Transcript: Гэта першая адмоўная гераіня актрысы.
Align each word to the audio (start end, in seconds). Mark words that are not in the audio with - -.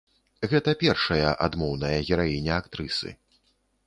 Гэта 0.51 0.71
першая 0.83 1.29
адмоўная 1.47 1.99
гераіня 2.07 2.57
актрысы. 2.63 3.13